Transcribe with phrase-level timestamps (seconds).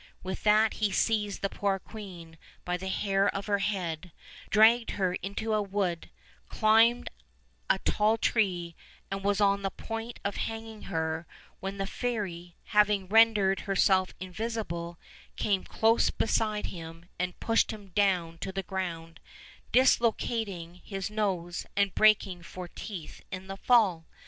[0.23, 4.11] With that he seized the poor queen by the hair of her head,
[4.49, 6.09] dragged her into a wood,
[6.49, 7.11] climbed
[7.69, 8.75] a tall tree,
[9.11, 11.27] and was on the point of hanging her,
[11.59, 14.97] when the fairy, having rendered herself invisible,
[15.35, 19.19] came close beside him, and pushed him down to the ground,
[19.71, 24.07] dislocating his nose, and breaking four teeth in the fall.